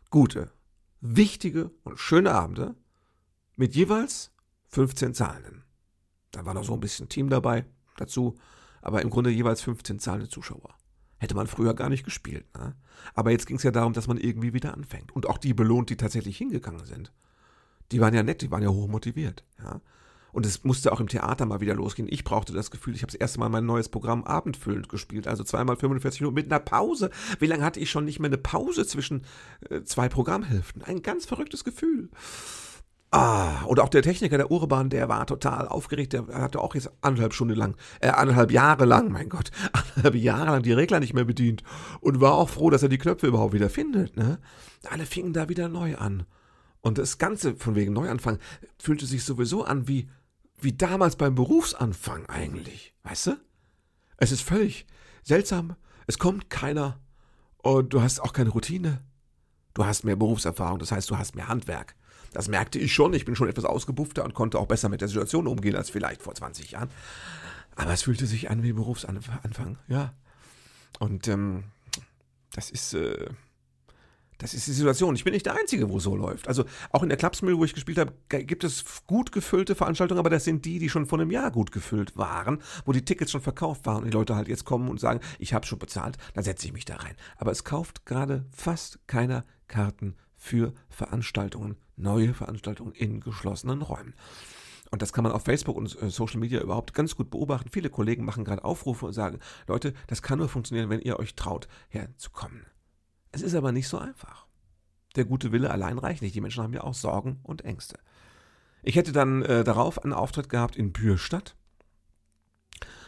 [0.08, 0.52] gute,
[1.00, 2.76] wichtige und schöne Abende
[3.56, 4.30] mit jeweils
[4.68, 5.64] 15 Zahlenden.
[6.30, 8.36] Da war noch so ein bisschen Team dabei dazu,
[8.82, 10.76] aber im Grunde jeweils 15 zahlende Zuschauer.
[11.18, 12.46] Hätte man früher gar nicht gespielt.
[12.56, 12.76] Ne?
[13.14, 15.10] Aber jetzt ging es ja darum, dass man irgendwie wieder anfängt.
[15.10, 17.12] Und auch die belohnt, die tatsächlich hingegangen sind.
[17.90, 19.44] Die waren ja nett, die waren ja hochmotiviert.
[19.58, 19.80] Ja?
[20.34, 22.08] Und es musste auch im Theater mal wieder losgehen.
[22.10, 25.44] Ich brauchte das Gefühl, ich habe das erste Mal mein neues Programm abendfüllend gespielt, also
[25.44, 27.10] zweimal 45 Minuten mit einer Pause.
[27.38, 29.24] Wie lange hatte ich schon nicht mehr eine Pause zwischen
[29.70, 30.82] äh, zwei Programmhälften?
[30.82, 32.10] Ein ganz verrücktes Gefühl.
[33.12, 36.14] Ah, und auch der Techniker der Urban, der war total aufgeregt.
[36.14, 40.50] Der hatte auch jetzt anderthalb Stunden lang, äh, anderthalb Jahre lang, mein Gott, anderthalb Jahre
[40.50, 41.62] lang die Regler nicht mehr bedient
[42.00, 44.16] und war auch froh, dass er die Knöpfe überhaupt wieder findet.
[44.16, 44.40] Ne?
[44.90, 46.24] Alle fingen da wieder neu an.
[46.80, 48.40] Und das Ganze von wegen Neuanfang
[48.78, 50.08] fühlte sich sowieso an wie
[50.60, 53.36] wie damals beim Berufsanfang eigentlich, weißt du?
[54.16, 54.86] Es ist völlig
[55.22, 57.00] seltsam, es kommt keiner
[57.58, 59.02] und du hast auch keine Routine.
[59.74, 61.96] Du hast mehr Berufserfahrung, das heißt, du hast mehr Handwerk.
[62.32, 63.14] Das merkte ich schon.
[63.14, 66.22] Ich bin schon etwas ausgebuffter und konnte auch besser mit der Situation umgehen als vielleicht
[66.22, 66.90] vor 20 Jahren.
[67.76, 70.14] Aber es fühlte sich an wie Berufsanfang, ja.
[71.00, 71.64] Und ähm,
[72.52, 73.26] das ist, äh,
[74.38, 75.14] das ist die Situation.
[75.14, 76.48] Ich bin nicht der Einzige, wo es so läuft.
[76.48, 80.30] Also auch in der Klapsmühle, wo ich gespielt habe, gibt es gut gefüllte Veranstaltungen, aber
[80.30, 83.40] das sind die, die schon vor einem Jahr gut gefüllt waren, wo die Tickets schon
[83.40, 86.44] verkauft waren und die Leute halt jetzt kommen und sagen, ich habe schon bezahlt, dann
[86.44, 87.14] setze ich mich da rein.
[87.36, 94.14] Aber es kauft gerade fast keiner Karten für Veranstaltungen, neue Veranstaltungen in geschlossenen Räumen.
[94.90, 97.70] Und das kann man auf Facebook und äh, Social Media überhaupt ganz gut beobachten.
[97.72, 101.34] Viele Kollegen machen gerade Aufrufe und sagen, Leute, das kann nur funktionieren, wenn ihr euch
[101.34, 102.66] traut, herzukommen.
[103.34, 104.46] Es ist aber nicht so einfach.
[105.16, 106.36] Der gute Wille allein reicht nicht.
[106.36, 107.98] Die Menschen haben ja auch Sorgen und Ängste.
[108.84, 111.56] Ich hätte dann äh, darauf einen Auftritt gehabt in Bürstadt.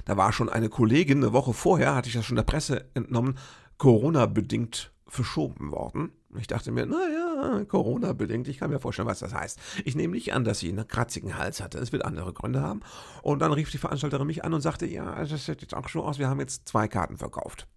[0.05, 3.39] Da war schon eine Kollegin, eine Woche vorher, hatte ich das schon der Presse entnommen,
[3.79, 6.11] Corona-bedingt verschoben worden.
[6.39, 9.61] Ich dachte mir, naja, Corona-bedingt, ich kann mir vorstellen, was das heißt.
[9.85, 11.79] Ich nehme nicht an, dass sie einen kratzigen Hals hatte.
[11.79, 12.81] Es wird andere Gründe haben.
[13.23, 16.03] Und dann rief die Veranstalterin mich an und sagte, ja, das sieht jetzt auch schon
[16.03, 17.69] aus, wir haben jetzt zwei Karten verkauft.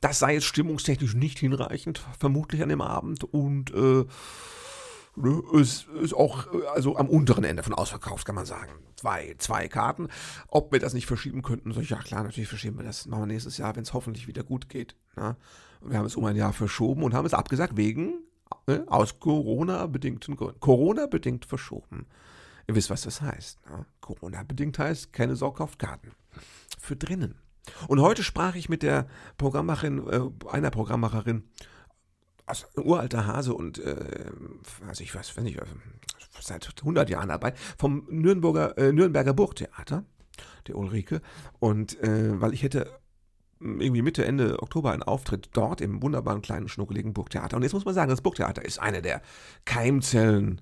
[0.00, 3.24] Das sei jetzt stimmungstechnisch nicht hinreichend, vermutlich an dem Abend.
[3.24, 4.04] Und äh,
[5.16, 8.72] ne, ist, ist auch also am unteren Ende von ausverkauft, kann man sagen.
[8.96, 10.08] Zwei, zwei Karten.
[10.48, 13.06] Ob wir das nicht verschieben könnten, so, ja klar, natürlich verschieben wir das.
[13.06, 14.96] Machen wir nächstes Jahr, wenn es hoffentlich wieder gut geht.
[15.16, 15.36] Ne?
[15.80, 18.20] Wir haben es um ein Jahr verschoben und haben es abgesagt wegen
[18.66, 20.60] ne, aus Corona-bedingten Gründen.
[20.60, 22.06] Corona-bedingt verschoben.
[22.66, 23.58] Ihr wisst, was das heißt.
[23.70, 23.86] Ne?
[24.00, 26.12] Corona-bedingt heißt, keine Sorge auf Karten.
[26.80, 27.36] Für drinnen.
[27.86, 31.44] Und heute sprach ich mit der Programmmacherin, äh, einer Programmmacherin,
[32.46, 34.30] also ein uralter Hase und, äh,
[34.86, 35.58] also ich weiß, wenn ich,
[36.40, 40.04] seit 100 Jahren dabei, vom Nürnberger, äh, Nürnberger Burgtheater,
[40.66, 41.20] der Ulrike.
[41.58, 42.90] Und äh, weil ich hätte
[43.60, 47.56] irgendwie Mitte, Ende Oktober einen Auftritt dort im wunderbaren kleinen, schnuckeligen Burgtheater.
[47.56, 49.20] Und jetzt muss man sagen, das Burgtheater ist eine der
[49.64, 50.60] Keimzellen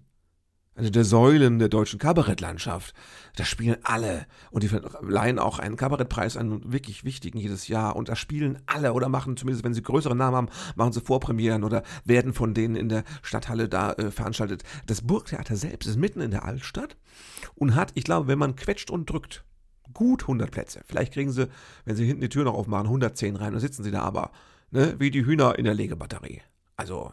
[0.76, 2.94] eine der Säulen der deutschen Kabarettlandschaft.
[3.36, 4.70] Da spielen alle und die
[5.02, 7.96] leihen auch einen Kabarettpreis an, wirklich wichtigen jedes Jahr.
[7.96, 11.64] Und da spielen alle oder machen zumindest, wenn sie größere Namen haben, machen sie Vorpremieren
[11.64, 14.64] oder werden von denen in der Stadthalle da äh, veranstaltet.
[14.86, 16.96] Das Burgtheater selbst ist mitten in der Altstadt
[17.54, 19.44] und hat, ich glaube, wenn man quetscht und drückt,
[19.94, 20.82] gut 100 Plätze.
[20.86, 21.48] Vielleicht kriegen sie,
[21.86, 23.52] wenn sie hinten die Tür noch aufmachen, 110 rein.
[23.52, 24.30] Dann sitzen sie da aber,
[24.70, 26.42] ne, wie die Hühner in der Legebatterie.
[26.76, 27.12] Also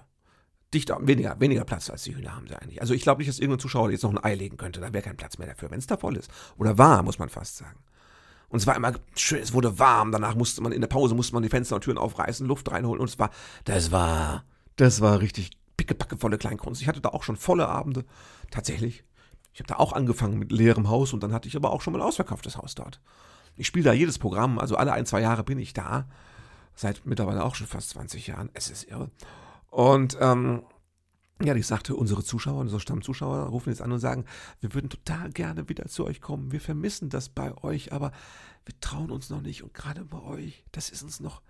[0.74, 2.82] dichter, weniger, weniger Platz als die Hühner haben sie eigentlich.
[2.82, 4.80] Also ich glaube nicht, dass irgendein Zuschauer jetzt noch ein Ei legen könnte.
[4.80, 6.32] Da wäre kein Platz mehr dafür, wenn es da voll ist.
[6.58, 7.80] Oder war, muss man fast sagen.
[8.50, 10.12] Und es war immer schön, es wurde warm.
[10.12, 13.02] Danach musste man in der Pause musste man die Fenster und Türen aufreißen, Luft reinholen.
[13.02, 13.32] Und es war,
[13.66, 16.82] das war, das war richtig pickepackevolle Kleinkunst.
[16.82, 18.06] Ich hatte da auch schon volle Abende.
[18.52, 19.04] Tatsächlich.
[19.54, 21.94] Ich habe da auch angefangen mit leerem Haus und dann hatte ich aber auch schon
[21.94, 23.00] mal ein ausverkauftes Haus dort.
[23.56, 26.08] Ich spiele da jedes Programm, also alle ein, zwei Jahre bin ich da.
[26.76, 28.50] Seit mittlerweile auch schon fast 20 Jahren.
[28.54, 29.12] Es ist irre.
[29.74, 30.62] Und ähm,
[31.42, 34.26] ja, ich sagte, unsere Zuschauer, unsere Stammzuschauer rufen jetzt an und sagen,
[34.60, 36.52] wir würden total gerne wieder zu euch kommen.
[36.52, 38.12] Wir vermissen das bei euch, aber
[38.66, 39.64] wir trauen uns noch nicht.
[39.64, 41.42] Und gerade bei euch, das ist uns noch,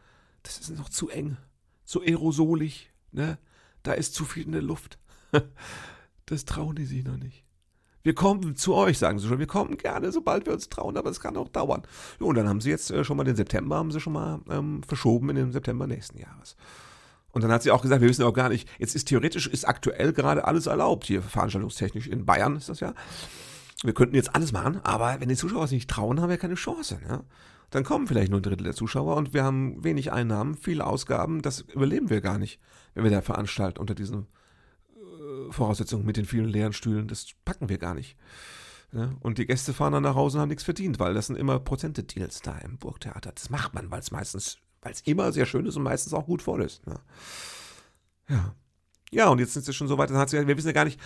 [0.41, 1.35] das ist noch zu eng,
[1.83, 3.37] zu aerosolig, ne?
[3.83, 4.97] Da ist zu viel in der Luft.
[6.27, 7.43] Das trauen die sich noch nicht.
[8.01, 9.39] Wir kommen zu euch, sagen sie schon.
[9.39, 11.83] Wir kommen gerne, sobald wir uns trauen, aber es kann auch dauern.
[12.17, 14.81] Und dann haben sie jetzt äh, schon mal den September, haben sie schon mal ähm,
[14.83, 16.55] verschoben in den September nächsten Jahres.
[17.33, 19.67] Und dann hat sie auch gesagt, wir wissen auch gar nicht, jetzt ist theoretisch, ist
[19.67, 22.93] aktuell gerade alles erlaubt, hier veranstaltungstechnisch in Bayern ist das ja.
[23.83, 26.53] Wir könnten jetzt alles machen, aber wenn die Zuschauer sich nicht trauen, haben wir keine
[26.53, 26.99] Chance.
[27.05, 27.23] Ne?
[27.71, 31.41] Dann kommen vielleicht nur ein Drittel der Zuschauer und wir haben wenig Einnahmen, viele Ausgaben,
[31.41, 32.59] das überleben wir gar nicht,
[32.93, 34.27] wenn wir da veranstalten unter diesen
[34.95, 37.07] äh, Voraussetzungen mit den vielen leeren Stühlen.
[37.07, 38.15] Das packen wir gar nicht.
[38.91, 39.17] Ne?
[39.21, 41.59] Und die Gäste fahren dann nach Hause und haben nichts verdient, weil das sind immer
[41.59, 43.31] Prozente-Deals da im Burgtheater.
[43.33, 46.25] Das macht man, weil es meistens weil es immer sehr schön ist und meistens auch
[46.25, 46.85] gut voll ist.
[46.85, 46.99] Ne?
[48.29, 48.53] Ja.
[49.13, 50.85] Ja, und jetzt sind sie schon so weit, dann hat sie, wir wissen ja gar
[50.85, 50.99] nicht,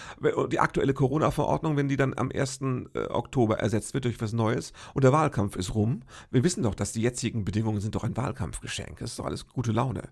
[0.49, 2.61] die aktuelle Corona-Verordnung, wenn die dann am 1.
[2.93, 6.03] Äh, Oktober ersetzt wird durch was Neues und der Wahlkampf ist rum.
[6.31, 8.99] Wir wissen doch, dass die jetzigen Bedingungen sind doch ein Wahlkampfgeschenk.
[8.99, 10.03] Das ist doch alles gute Laune.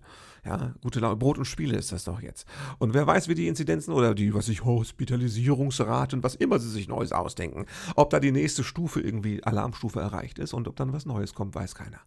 [0.44, 1.16] Ja, gute Laune.
[1.16, 2.46] Brot und Spiele ist das doch jetzt.
[2.78, 6.88] Und wer weiß, wie die Inzidenzen oder die, was ich, Hospitalisierungsraten, was immer sie sich
[6.88, 11.06] Neues ausdenken, ob da die nächste Stufe irgendwie, Alarmstufe erreicht ist und ob dann was
[11.06, 12.00] Neues kommt, weiß keiner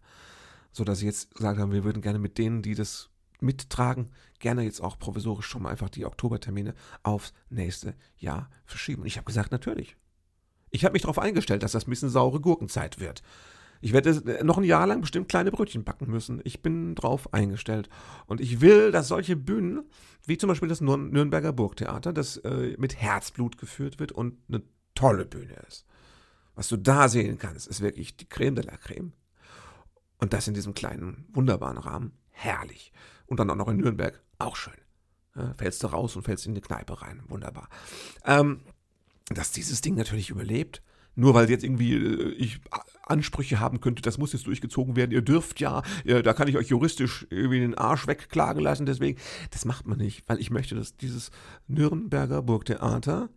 [0.72, 4.62] so dass sie jetzt gesagt haben, wir würden gerne mit denen, die das mittragen, gerne
[4.62, 9.02] jetzt auch provisorisch schon mal einfach die Oktobertermine aufs nächste Jahr verschieben.
[9.02, 9.96] Und ich habe gesagt, natürlich.
[10.70, 13.22] Ich habe mich darauf eingestellt, dass das ein bisschen saure Gurkenzeit wird.
[13.82, 16.40] Ich werde noch ein Jahr lang bestimmt kleine Brötchen backen müssen.
[16.44, 17.88] Ich bin drauf eingestellt.
[18.26, 19.84] Und ich will, dass solche Bühnen,
[20.26, 24.62] wie zum Beispiel das Nürnberger Burgtheater, das äh, mit Herzblut geführt wird und eine
[24.94, 25.86] tolle Bühne ist.
[26.54, 29.12] Was du da sehen kannst, ist wirklich die Creme de la Creme.
[30.20, 32.12] Und das in diesem kleinen, wunderbaren Rahmen.
[32.30, 32.92] Herrlich.
[33.26, 34.20] Und dann auch noch in Nürnberg.
[34.38, 34.74] Auch schön.
[35.34, 37.22] Ja, fällst du raus und fällst in die Kneipe rein.
[37.28, 37.68] Wunderbar.
[38.24, 38.60] Ähm,
[39.30, 40.82] dass dieses Ding natürlich überlebt,
[41.14, 42.60] nur weil jetzt irgendwie äh, ich
[43.02, 46.56] Ansprüche haben könnte, das muss jetzt durchgezogen werden, ihr dürft ja, ja, da kann ich
[46.56, 49.18] euch juristisch irgendwie den Arsch wegklagen lassen, deswegen,
[49.50, 51.30] das macht man nicht, weil ich möchte, dass dieses
[51.66, 53.30] Nürnberger Burgtheater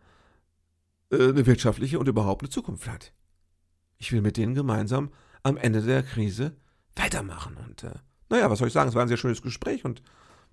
[1.12, 3.14] äh, eine wirtschaftliche und überhaupt eine Zukunft hat.
[3.98, 6.56] Ich will mit denen gemeinsam am Ende der Krise
[6.96, 7.94] weitermachen und äh,
[8.30, 10.02] naja, was soll ich sagen, es war ein sehr schönes Gespräch und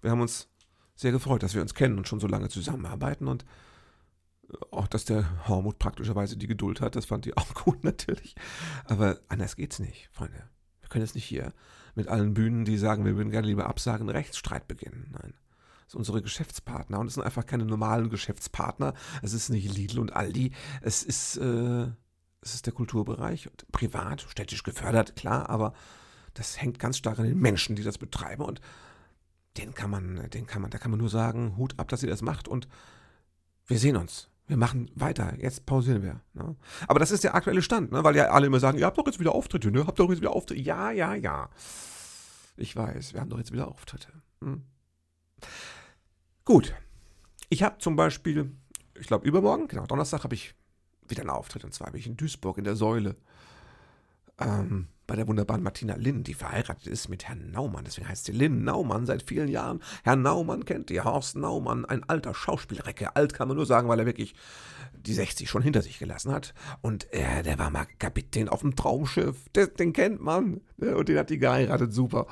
[0.02, 0.48] wir haben uns
[0.94, 3.44] sehr gefreut, dass wir uns kennen und schon so lange zusammenarbeiten und
[4.70, 8.34] auch, dass der Hormut praktischerweise die Geduld hat, das fand ich auch gut natürlich.
[8.84, 10.42] Aber anders geht's nicht, Freunde.
[10.80, 11.52] Wir können jetzt nicht hier
[11.94, 15.08] mit allen Bühnen, die sagen, wir würden gerne lieber absagen, einen Rechtsstreit beginnen.
[15.12, 15.34] Nein.
[15.84, 16.98] Das sind unsere Geschäftspartner.
[16.98, 18.94] Und es sind einfach keine normalen Geschäftspartner.
[19.22, 20.52] Es ist nicht Lidl und Aldi.
[20.82, 21.86] Es ist, äh,
[22.40, 23.48] es ist der Kulturbereich.
[23.72, 25.74] Privat, städtisch gefördert, klar, aber
[26.34, 28.44] das hängt ganz stark an den Menschen, die das betreiben.
[28.44, 28.60] Und
[29.56, 32.10] den kann man, den kann man, da kann man nur sagen, Hut ab, dass ihr
[32.10, 32.48] das macht.
[32.48, 32.68] Und
[33.66, 36.20] wir sehen uns wir machen weiter, jetzt pausieren wir.
[36.34, 36.56] Ne?
[36.88, 38.02] Aber das ist der aktuelle Stand, ne?
[38.02, 39.86] weil ja alle immer sagen, ihr habt doch jetzt wieder Auftritte, ne?
[39.86, 40.60] Habt doch jetzt wieder Auftritte.
[40.60, 41.48] Ja, ja, ja.
[42.56, 44.08] Ich weiß, wir haben doch jetzt wieder Auftritte.
[44.42, 44.64] Hm.
[46.44, 46.74] Gut.
[47.48, 48.50] Ich habe zum Beispiel,
[48.98, 50.56] ich glaube übermorgen, genau, Donnerstag habe ich
[51.06, 51.64] wieder einen Auftritt.
[51.64, 53.14] Und zwar habe ich in Duisburg in der Säule.
[54.40, 57.84] Ähm, bei der wunderbaren Martina Linn, die verheiratet ist mit Herrn Naumann.
[57.84, 59.82] Deswegen heißt sie Linn Naumann seit vielen Jahren.
[60.04, 63.16] Herr Naumann kennt ihr, Horst Naumann, ein alter Schauspielrecke.
[63.16, 64.36] Alt kann man nur sagen, weil er wirklich
[64.94, 66.54] die 60 schon hinter sich gelassen hat.
[66.80, 69.48] Und äh, der war mal Kapitän auf dem Traumschiff.
[69.56, 70.60] Den, den kennt man.
[70.76, 70.96] Ne?
[70.96, 71.92] Und den hat die geheiratet.
[71.92, 72.28] Super.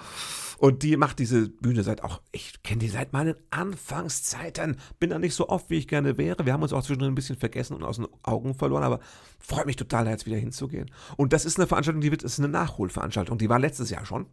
[0.58, 4.76] Und die macht diese Bühne seit auch, ich kenne die seit meinen Anfangszeiten.
[4.98, 6.44] Bin da nicht so oft, wie ich gerne wäre.
[6.44, 8.98] Wir haben uns auch zwischendrin ein bisschen vergessen und aus den Augen verloren, aber
[9.38, 10.90] freut mich total, da jetzt wieder hinzugehen.
[11.16, 13.38] Und das ist eine Veranstaltung, die wird, ist eine Nachholveranstaltung.
[13.38, 14.26] Die war letztes Jahr schon.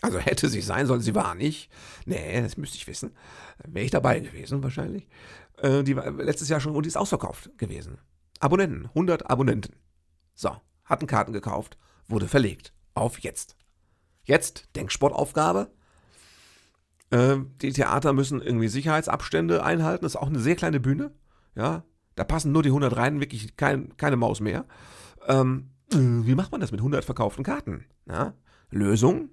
[0.00, 1.70] Also hätte sie sein sollen, sie war nicht.
[2.06, 3.10] Nee, das müsste ich wissen.
[3.66, 5.08] Wäre ich dabei gewesen wahrscheinlich.
[5.56, 7.98] Äh, die war letztes Jahr schon und die ist ausverkauft gewesen.
[8.38, 9.74] Abonnenten, 100 Abonnenten.
[10.34, 12.72] So, hatten Karten gekauft, wurde verlegt.
[12.94, 13.57] Auf jetzt.
[14.28, 15.70] Jetzt, Denksportaufgabe.
[17.10, 20.04] Äh, die Theater müssen irgendwie Sicherheitsabstände einhalten.
[20.04, 21.10] Das ist auch eine sehr kleine Bühne.
[21.56, 21.82] Ja,
[22.14, 24.66] da passen nur die 100 rein, wirklich kein, keine Maus mehr.
[25.26, 27.86] Ähm, wie macht man das mit 100 verkauften Karten?
[28.06, 28.34] Ja?
[28.70, 29.30] Lösung,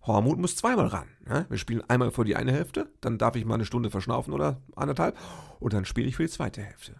[0.00, 1.08] Hormut muss zweimal ran.
[1.26, 1.44] Ne?
[1.50, 4.62] Wir spielen einmal für die eine Hälfte, dann darf ich mal eine Stunde verschnaufen oder
[4.74, 5.18] anderthalb
[5.60, 6.98] und dann spiele ich für die zweite Hälfte.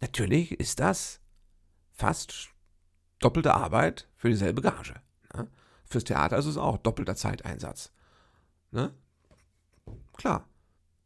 [0.00, 1.20] Natürlich ist das
[1.92, 2.48] fast
[3.18, 4.94] doppelte Arbeit für dieselbe Gage.
[5.36, 5.48] Ne?
[5.84, 7.92] Fürs Theater ist es auch doppelter Zeiteinsatz.
[8.70, 8.92] Ne?
[10.16, 10.48] Klar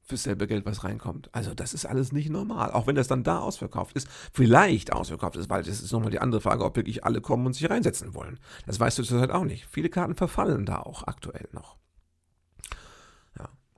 [0.08, 1.28] fürs selbe Geld, was reinkommt.
[1.32, 2.72] Also das ist alles nicht normal.
[2.72, 6.18] Auch wenn das dann da ausverkauft ist, vielleicht ausverkauft ist, weil das ist nochmal die
[6.18, 8.40] andere Frage, ob wirklich alle kommen und sich reinsetzen wollen.
[8.66, 9.66] Das weißt du zurzeit auch nicht.
[9.70, 11.76] Viele Karten verfallen da auch aktuell noch.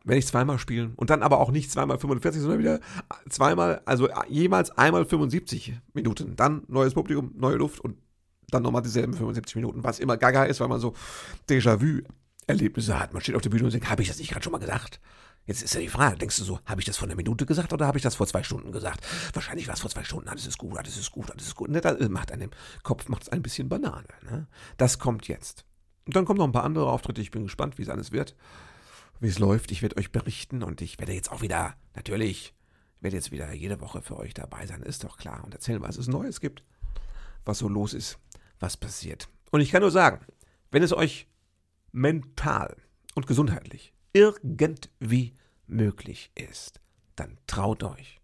[0.02, 2.80] Wenn ich zweimal spielen und dann aber auch nicht zweimal 45, sondern wieder
[3.28, 6.36] zweimal, also jemals einmal 75 Minuten.
[6.36, 7.98] Dann neues Publikum, neue Luft und
[8.50, 10.94] dann nochmal dieselben 75 Minuten, was immer gaga ist, weil man so
[11.48, 13.12] Déjà-vu-Erlebnisse hat.
[13.12, 15.00] Man steht auf der Bühne und denkt, habe ich das nicht gerade schon mal gesagt?
[15.46, 17.72] Jetzt ist ja die Frage, denkst du so, habe ich das vor einer Minute gesagt
[17.72, 19.04] oder habe ich das vor zwei Stunden gesagt?
[19.32, 21.70] Wahrscheinlich war es vor zwei Stunden, alles ist gut, alles ist gut, alles ist gut.
[21.70, 22.50] Ne, das macht einem
[22.82, 24.06] Kopf macht es ein bisschen Banane.
[24.22, 24.46] Ne?
[24.76, 25.64] Das kommt jetzt.
[26.06, 27.20] Und dann kommen noch ein paar andere Auftritte.
[27.20, 28.36] Ich bin gespannt, wie es alles wird,
[29.18, 29.72] wie es läuft.
[29.72, 32.54] Ich werde euch berichten und ich werde jetzt auch wieder, natürlich,
[32.96, 35.42] ich werde jetzt wieder jede Woche für euch dabei sein, ist doch klar.
[35.42, 36.62] Und erzählen, was es Neues gibt,
[37.44, 38.18] was so los ist,
[38.60, 39.28] was passiert.
[39.50, 40.24] Und ich kann nur sagen,
[40.70, 41.26] wenn es euch
[41.92, 42.76] mental
[43.14, 45.34] und gesundheitlich irgendwie
[45.66, 46.80] möglich ist,
[47.16, 48.20] dann traut euch.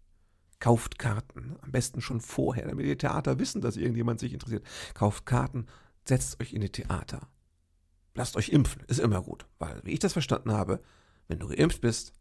[0.59, 4.65] Kauft Karten, am besten schon vorher, damit die Theater wissen, dass irgendjemand sich interessiert.
[4.95, 5.67] Kauft Karten,
[6.05, 7.27] setzt euch in die Theater.
[8.15, 10.81] Lasst euch impfen, ist immer gut, weil, wie ich das verstanden habe,
[11.27, 12.13] wenn du geimpft bist,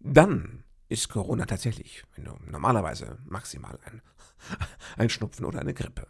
[0.00, 4.02] dann ist Corona tatsächlich, wenn du normalerweise maximal ein,
[4.96, 6.08] ein Schnupfen oder eine Grippe.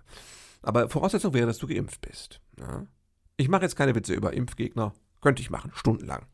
[0.64, 2.40] Aber Voraussetzung wäre, dass du geimpft bist.
[2.58, 2.86] Ja?
[3.36, 6.26] Ich mache jetzt keine Witze über Impfgegner, könnte ich machen, stundenlang.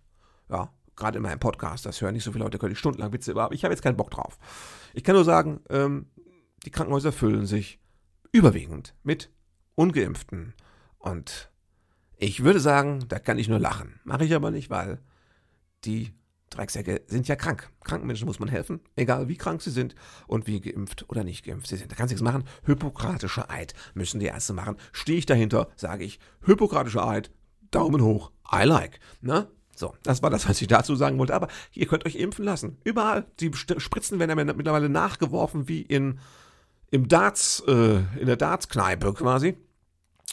[0.49, 3.33] Ja, gerade in meinem Podcast, das hören nicht so viele Leute, könnte ich stundenlang Witze
[3.33, 4.39] über, aber ich habe jetzt keinen Bock drauf.
[4.95, 6.07] Ich kann nur sagen, ähm,
[6.65, 7.81] die Krankenhäuser füllen sich
[8.33, 9.31] überwiegend mit
[9.75, 10.55] Ungeimpften.
[10.99, 11.51] Und
[12.17, 13.99] ich würde sagen, da kann ich nur lachen.
[14.05, 14.99] Mache ich aber nicht, weil
[15.85, 16.13] die
[16.51, 17.71] Drecksäcke sind ja krank.
[17.85, 19.95] Kranken Menschen muss man helfen, egal wie krank sie sind
[20.27, 21.91] und wie geimpft oder nicht geimpft sie sind.
[21.91, 22.45] Da kannst du nichts machen.
[22.67, 24.77] Hippokratischer Eid müssen die Ärzte machen.
[24.93, 27.31] Stehe ich dahinter, sage ich, Hippokratischer Eid,
[27.71, 28.99] Daumen hoch, I like.
[29.21, 29.49] Ne?
[29.77, 31.35] So, das war das, was ich dazu sagen wollte.
[31.35, 32.77] Aber ihr könnt euch impfen lassen.
[32.85, 33.27] Überall.
[33.39, 36.19] Die Spritzen werden ja mittlerweile nachgeworfen wie in,
[36.91, 39.57] im Darts, äh, in der Darts-Kneipe quasi.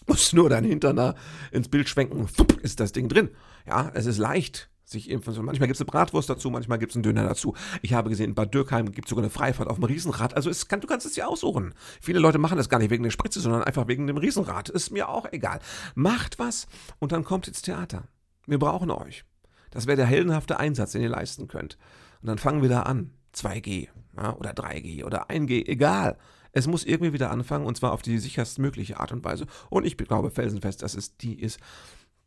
[0.05, 1.15] Musst nur dein Hintern da
[1.51, 2.27] ins Bild schwenken.
[2.61, 3.29] Ist das Ding drin.
[3.65, 4.69] Ja, es ist leicht.
[4.89, 5.43] Sich impfen soll.
[5.43, 7.55] Manchmal gibt es eine Bratwurst dazu, manchmal gibt es einen Döner dazu.
[7.81, 10.33] Ich habe gesehen, in Bad Dürkheim gibt es sogar eine Freifahrt auf dem Riesenrad.
[10.33, 11.73] Also kann, du kannst es dir aussuchen.
[12.01, 14.69] Viele Leute machen das gar nicht wegen der Spritze, sondern einfach wegen dem Riesenrad.
[14.69, 15.59] Ist mir auch egal.
[15.95, 16.67] Macht was
[16.99, 18.07] und dann kommt ins Theater.
[18.45, 19.25] Wir brauchen euch.
[19.71, 21.77] Das wäre der heldenhafte Einsatz, den ihr leisten könnt.
[22.21, 23.11] Und dann fangen wir da an.
[23.35, 26.17] 2G ja, oder 3G oder 1G, egal.
[26.51, 29.45] Es muss irgendwie wieder anfangen und zwar auf die sicherstmögliche Art und Weise.
[29.69, 31.59] Und ich glaube felsenfest, dass es die ist.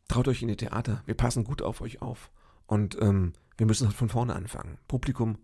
[0.09, 1.03] Traut euch in die Theater.
[1.07, 2.31] Wir passen gut auf euch auf.
[2.71, 4.79] Und ähm, wir müssen halt von vorne anfangen.
[4.87, 5.39] Publikum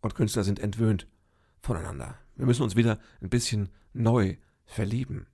[0.00, 1.06] und Künstler sind entwöhnt
[1.60, 2.18] voneinander.
[2.34, 5.26] Wir müssen uns wieder ein bisschen neu verlieben.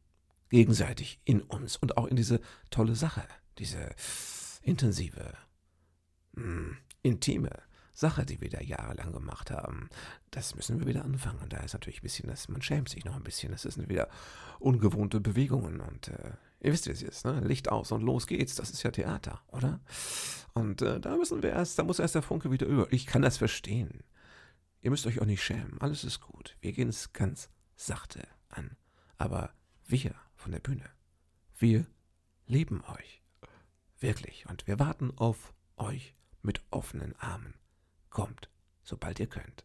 [0.51, 3.23] Gegenseitig in uns und auch in diese tolle Sache.
[3.59, 3.95] Diese
[4.63, 5.33] intensive,
[6.33, 7.51] mh, hm, intime
[7.93, 9.91] Sache, die wir da jahrelang gemacht haben.
[10.33, 11.39] Das müssen wir wieder anfangen.
[11.39, 13.53] Und da ist natürlich ein bisschen, dass man schämt sich noch ein bisschen.
[13.53, 14.09] Das sind wieder
[14.59, 17.41] ungewohnte Bewegungen und äh, ihr wisst, wie es ist, ne?
[17.41, 18.55] Licht aus und los geht's.
[18.55, 19.81] Das ist ja Theater, oder?
[20.55, 22.93] Und äh, da müssen wir erst, da muss erst der Funke wieder über.
[22.93, 24.03] Ich kann das verstehen.
[24.81, 25.81] Ihr müsst euch auch nicht schämen.
[25.81, 26.57] Alles ist gut.
[26.61, 28.77] Wir gehen es ganz sachte an.
[29.17, 29.53] Aber
[29.87, 30.85] wir von der Bühne,
[31.57, 31.87] wir
[32.47, 33.23] lieben euch.
[34.01, 34.47] Wirklich.
[34.49, 37.55] Und wir warten auf euch mit offenen Armen.
[38.11, 38.49] Kommt,
[38.83, 39.65] sobald ihr könnt.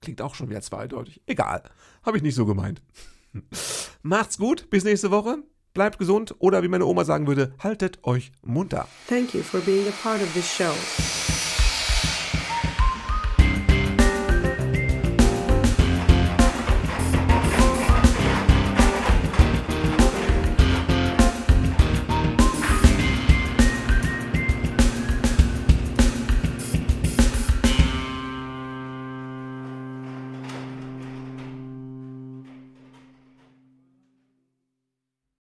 [0.00, 1.22] Klingt auch schon wieder zweideutig.
[1.26, 1.62] Egal,
[2.02, 2.82] habe ich nicht so gemeint.
[4.02, 5.42] Macht's gut, bis nächste Woche.
[5.74, 8.88] Bleibt gesund oder wie meine Oma sagen würde, haltet euch munter.
[9.08, 10.72] Thank you for being a part of this show.